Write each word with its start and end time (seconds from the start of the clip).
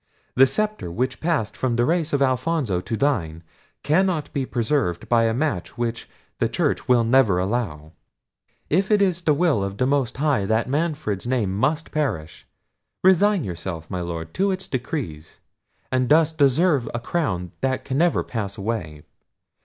The 0.33 0.47
sceptre, 0.47 0.91
which 0.91 1.19
passed 1.21 1.55
from 1.55 1.75
the 1.75 1.85
race 1.85 2.11
of 2.11 2.23
Alfonso 2.23 2.81
to 2.81 2.97
thine, 2.97 3.43
cannot 3.83 4.33
be 4.33 4.47
preserved 4.47 5.07
by 5.07 5.25
a 5.25 5.33
match 5.35 5.77
which 5.77 6.09
the 6.39 6.49
church 6.49 6.87
will 6.87 7.03
never 7.03 7.37
allow. 7.37 7.91
If 8.67 8.89
it 8.89 8.99
is 8.99 9.21
the 9.21 9.35
will 9.35 9.63
of 9.63 9.77
the 9.77 9.85
Most 9.85 10.17
High 10.17 10.47
that 10.47 10.67
Manfred's 10.67 11.27
name 11.27 11.55
must 11.55 11.91
perish, 11.91 12.47
resign 13.03 13.43
yourself, 13.43 13.91
my 13.91 14.01
Lord, 14.01 14.33
to 14.33 14.49
its 14.49 14.67
decrees; 14.67 15.39
and 15.91 16.09
thus 16.09 16.33
deserve 16.33 16.89
a 16.95 16.99
crown 16.99 17.51
that 17.61 17.85
can 17.85 17.99
never 17.99 18.23
pass 18.23 18.57
away. 18.57 19.03